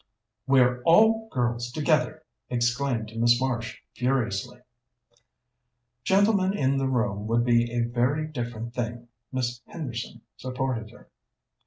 [0.47, 4.59] "We're all girls together," exclaimed Miss Marsh furiously.
[6.03, 11.07] "Gentlemen in the room would be a very different thing," Miss Henderson supported her.